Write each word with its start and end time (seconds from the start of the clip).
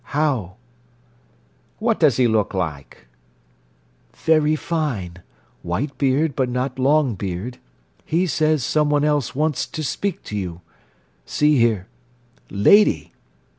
"How?" 0.17 0.55
"What 1.77 1.99
does 1.99 2.17
he 2.17 2.27
look 2.27 2.55
like?" 2.55 3.05
"Very 4.15 4.55
fine! 4.55 5.21
White 5.61 5.95
beard, 5.99 6.35
but 6.35 6.49
not 6.49 6.79
long 6.79 7.13
beard. 7.13 7.59
He 8.03 8.25
says 8.25 8.63
someone 8.63 9.03
else 9.03 9.35
wants 9.35 9.67
to 9.67 9.83
speak 9.83 10.23
to 10.23 10.35
you. 10.35 10.61
See 11.27 11.59
here. 11.59 11.87
Lady. 12.49 13.13